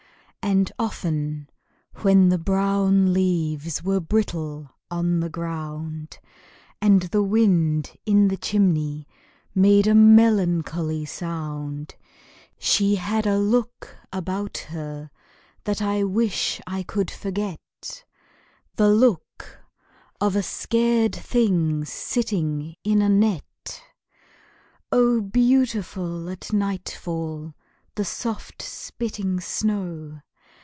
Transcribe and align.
And 0.43 0.71
often 0.79 1.49
when 2.01 2.29
the 2.29 2.39
brown 2.39 3.13
leaves 3.13 3.83
Were 3.83 3.99
brittle 4.01 4.71
on 4.89 5.19
the 5.19 5.29
ground, 5.29 6.17
And 6.81 7.03
the 7.03 7.21
wind 7.23 7.95
in 8.07 8.27
the 8.27 8.37
chimney 8.37 9.07
Made 9.53 9.85
a 9.85 9.93
melancholy 9.93 11.05
sound, 11.05 11.95
She 12.57 12.95
had 12.95 13.27
a 13.27 13.37
look 13.37 13.95
about 14.11 14.57
her 14.69 15.11
That 15.65 15.79
I 15.81 16.03
wish 16.03 16.59
I 16.65 16.83
could 16.83 17.11
forget 17.11 18.03
The 18.77 18.89
look 18.89 19.61
of 20.19 20.35
a 20.35 20.43
scared 20.43 21.15
thing 21.15 21.85
Sitting 21.85 22.75
in 22.83 23.01
a 23.03 23.09
net! 23.09 23.81
Oh, 24.91 25.21
beautiful 25.21 26.27
at 26.29 26.51
nightfall 26.51 27.53
The 27.93 28.03
soft 28.05 28.63
spitting 28.63 29.39
snow! 29.39 30.21